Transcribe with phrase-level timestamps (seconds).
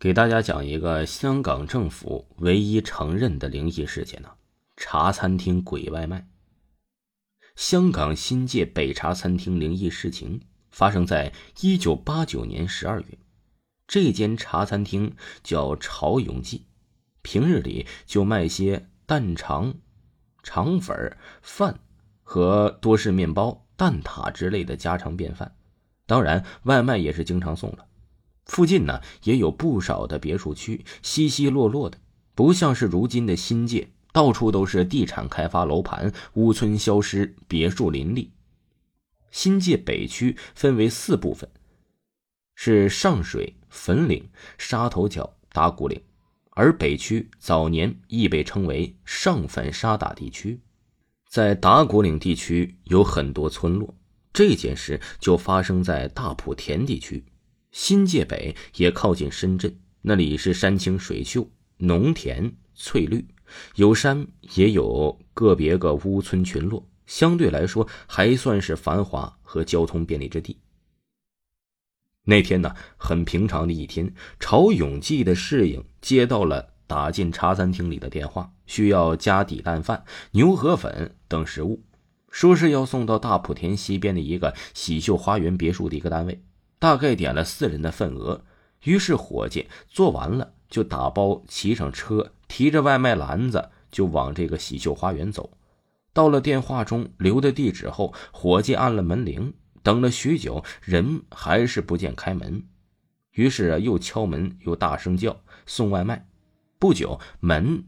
[0.00, 4.30] 给大家讲一个香港政府唯一承认的灵异事件呢——
[4.74, 6.26] 茶餐厅鬼外卖。
[7.54, 13.18] 香港新界北茶餐厅灵异事情发生在一九八九年十二月。
[13.86, 16.64] 这间茶餐厅叫潮永记，
[17.20, 19.74] 平日里就卖些蛋肠、
[20.42, 21.78] 肠粉、饭
[22.22, 25.54] 和多士面包、蛋挞之类的家常便饭，
[26.06, 27.84] 当然外卖也是经常送了。
[28.50, 31.96] 附近呢也有不少的别墅区，稀稀落落的，
[32.34, 38.32] 不像是如今的新界，到处都是地产开发楼盘，屋村消失，别墅林立。
[39.30, 41.48] 新界北区分为四部分，
[42.56, 46.02] 是上水、粉岭、沙头角、打鼓岭，
[46.50, 50.58] 而北区早年亦被称为上粉沙打地区。
[51.28, 53.94] 在打鼓岭地区有很多村落，
[54.32, 57.24] 这件事就发生在大埔田地区。
[57.72, 63.26] 新界北也靠近深圳，那里是山清水秀、农田翠绿，
[63.76, 64.26] 有山
[64.56, 70.58] 也有个别个屋村群落，相对来说还算是繁华和交通便利之地。
[72.24, 81.84] 那天呢，很平常的一天，朝永记的侍应接到了打进茶餐厅里的电话，需要加底蛋饭、牛河粉等食物，
[82.30, 86.42] 说是要送到大埔田西边的一个喜秀花园别墅的一个单位。
[86.80, 88.42] 大概点了四人的份额，
[88.84, 95.50] 于是伙计做完了就打包，骑上车，提着外卖篮子就往这个喜秀花园走。
[96.14, 102.64] 到了电话中留的地址后，伙计按了门铃，等了许久，人还是不见开门，
[103.32, 106.26] 于是又敲门，又大声叫送外卖。
[106.78, 107.84] 不久，门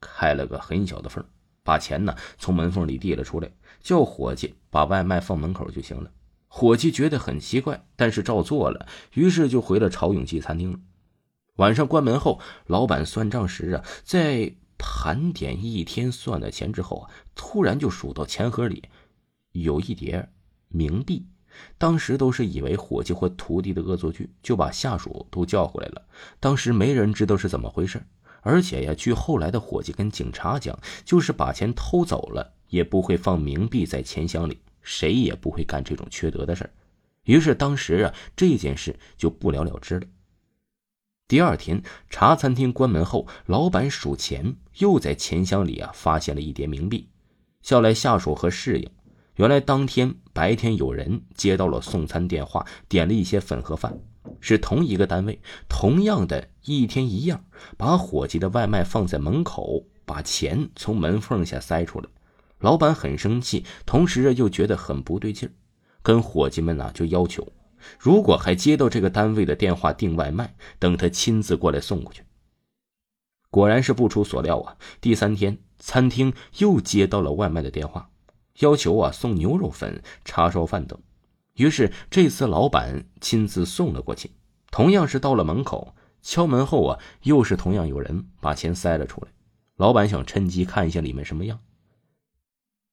[0.00, 1.24] 开了个很小的缝，
[1.62, 3.48] 把钱呢从门缝里递了出来，
[3.80, 6.10] 叫伙计把外卖放门口就行了。
[6.54, 10.78] 伙计觉得很奇怪，但是照做了，于是就回了朝永记餐厅了。
[11.56, 18.82] 晚上关门后，老板算账时啊，在盘点一天算的钱之后啊，突然就数到钱盒里
[19.52, 20.28] 有一叠
[20.70, 21.26] 冥币。
[21.78, 26.02] 当时都是以为伙计或徒弟的恶作剧，就把下属都叫回来了。
[26.38, 28.04] 当时没人知道是怎么回事，
[28.42, 34.58] 而且呀，据后来的伙计跟警察讲，就是把钱偷走了，也不会放冥币在钱箱里。
[34.82, 36.70] 谁也不会干这种缺德的事儿
[37.24, 40.06] 于是当时啊，这件事就不了了之了。
[41.28, 47.08] 第二天茶餐厅关门后，老板数钱，又在钱箱里啊发现了一叠冥币，
[47.62, 48.90] 叫来下属和侍应。
[49.36, 53.98] 原来当天白天有人接到了送餐电话，点了一些粉盒饭，
[54.40, 57.44] 是同一个单位，同样的一天一样，
[57.78, 62.08] 把伙计的外卖放在门口，把钱从门缝下塞出来。
[62.62, 65.52] 老板很生气，同时又觉得很不对劲
[66.00, 67.52] 跟伙计们呢就要求，
[67.98, 72.22] 如果还接到这个单位的电话订外卖，等他亲自过来送过去。
[73.50, 78.08] 果然是不出所料啊，第三天餐厅又接到了外卖的电话，
[78.60, 80.98] 要求啊送牛肉粉、叉烧饭等。
[81.54, 84.30] 于是这次老板亲自送了过去，
[84.70, 89.32] 同样是到了门口敲门后啊，又是同样有人把钱塞了出来。
[89.76, 91.58] 老板想趁机看一下里面什么样。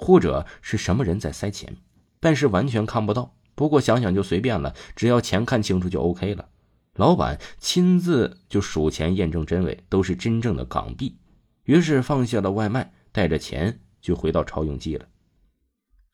[0.00, 1.76] 或者是什么人在塞钱，
[2.20, 3.36] 但是完全看不到。
[3.54, 6.48] 不过想想就随便了，只要钱看清楚就 OK 了。
[6.94, 11.18] 老板亲自就数钱验证真伪，都是真正的港币。
[11.64, 15.06] 于是放下了外卖，带着钱就回到潮永记了。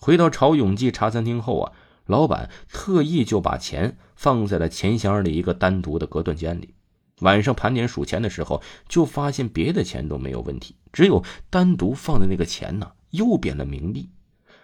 [0.00, 1.72] 回到潮永记茶餐厅后啊，
[2.06, 6.74] 老板特意就把钱放在了钱箱里一个单独的隔断间里。
[7.20, 12.92] 晚上盘点数钱的时候，就发现别的钱都没有问题，只有单独放的那个钱呢。
[13.10, 14.10] 又变了冥币，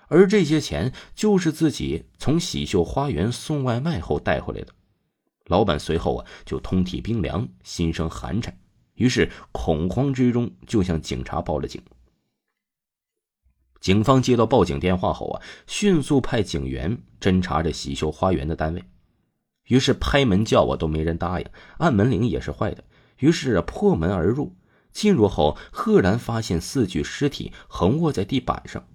[0.08, 4.72] 而这些钱就是自己从喜秀花园送外卖后带回来的。
[5.46, 8.56] 老板随后啊就通体冰凉，心生寒颤，
[8.94, 11.82] 于是恐慌之中就向警察报了警。
[13.80, 18.82] 警方接到报警电话后啊，迅速派警员侦查着喜秀花园的单位，
[19.68, 21.46] 于是拍门叫啊都没人答应，
[21.76, 22.82] 按门铃也是坏的，
[23.18, 24.54] 于是破门而入。
[24.94, 28.86] 进入后，赫然发现四具尸体横卧在地板上，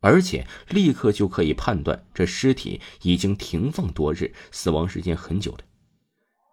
[0.00, 5.58] 而且立刻就可以判断这尸体已经停放多日，死亡时间很久了。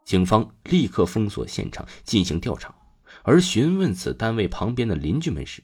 [0.03, 2.73] 警方立刻封锁现场进行调查，
[3.21, 5.63] 而询问此单位旁边的邻居们时，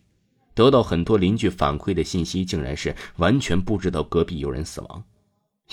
[0.53, 5.03] 得到很多邻居反馈的信息，竟然是完全不知道隔壁有人死亡。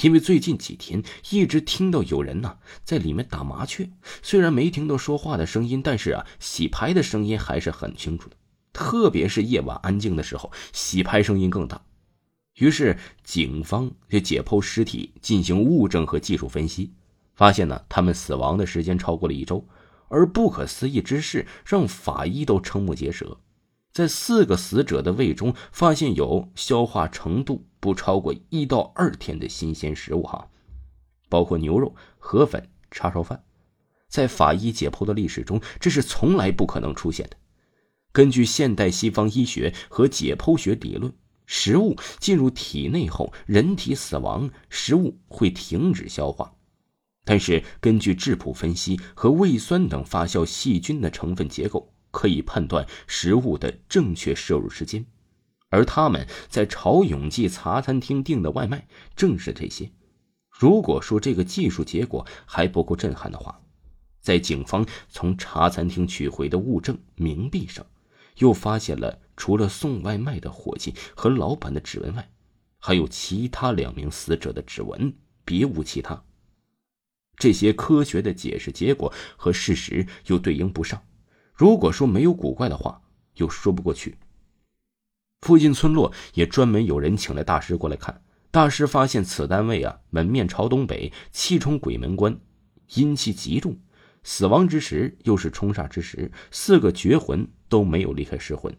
[0.00, 3.90] 因为最近几天一直听到有人呐在里面打麻雀，
[4.22, 8.36] 虽然没听到说话的声音，但是啊洗牌的声音还是很清楚的。
[8.72, 11.82] 特别是夜晚安静的时候，洗牌声音更大。
[12.54, 16.92] 于是警方就解剖尸体，进行物证和技术分析，
[17.34, 19.66] 发现呢他们死亡的时间超过了一周。
[20.08, 23.38] 而不可思议之事让法医都瞠目结舌，
[23.92, 27.64] 在四个死者的胃中发现有消化程度。
[27.82, 30.48] 不超过一到二天的新鲜食物哈，
[31.28, 33.42] 包括牛肉、河粉、叉烧饭，
[34.06, 37.36] 在法医解剖的历史中，这是从来不可能出现的。
[38.12, 41.12] 根据现代西方医学和解剖学理论，
[41.44, 46.54] 食物进入体内后，人体死亡，食物会停止消化。
[47.24, 55.04] 但是，根据质谱分析和胃酸等发酵细菌的成分结构，可以判断食物的正确摄入时间。
[55.72, 58.86] 而他们在朝永记茶餐厅订的外卖
[59.16, 59.90] 正是这些。
[60.50, 63.58] 如果说这个技术结果还不够震撼的话，
[64.20, 67.84] 在警方从茶餐厅取回的物证冥币上，
[68.36, 72.30] 又发现了除了送外卖的伙计和老板的指纹外，
[72.78, 76.22] 还有其他两名死者的指纹，别无其他。
[77.36, 81.02] 这些科学的解释结果和事实又对应不上。
[81.54, 83.00] 如果说没有古怪的话，
[83.36, 84.18] 又说不过去。
[85.42, 88.22] 附近村落也专门有人请来大师过来看。
[88.52, 92.38] 大师发现此单位啊，门面朝东北，气冲鬼门关，
[92.94, 93.76] 阴气极重。
[94.22, 98.72] 死亡之时又是冲煞之时，四个绝魂都没有离开尸魂，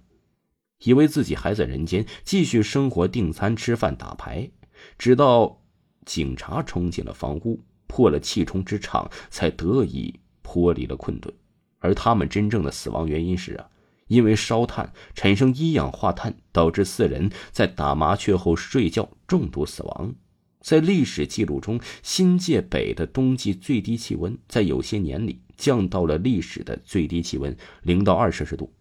[0.86, 4.50] 以为自己还在人间继续生活、订餐、吃饭、打牌，
[4.98, 5.62] 直到
[6.06, 11.34] 警察冲进了房屋，破了气冲之场，才得以脱离了困顿。
[11.80, 13.68] 而他们真正的死亡原因是啊。
[14.14, 20.14] 因为烧炭产生一氧化碳，导致四人在打麻雀后睡觉中毒死亡。
[20.62, 28.72] 在历史记录中，新界北的冬季最低气温在有些年里降到了历史的最低气温零到二摄氏度。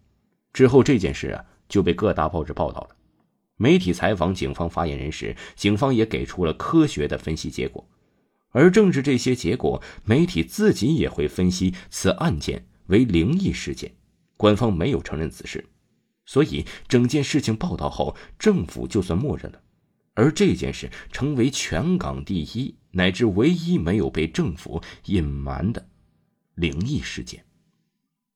[0.53, 2.89] 之后这件事啊就被各大报纸报道了。
[3.57, 7.89] 媒体采访警方发言人时，警方也给出了科学的分析结果。
[8.51, 13.93] 而正是这些结果，媒体自己也会分析此案件为灵异事件。
[14.37, 15.65] 官方没有承认此事，
[16.25, 19.61] 所以整件事情报道后，政府就算默认了，
[20.13, 25.87] 而这件事成为全港第一乃至唯一没有被政府隐瞒的
[26.55, 27.45] 灵异事件。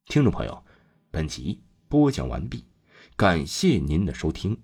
[0.06, 0.64] 听众朋友，
[1.12, 2.64] 本集播讲完毕，
[3.16, 4.58] 感谢您的收听。